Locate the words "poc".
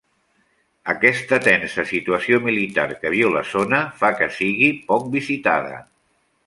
4.93-5.09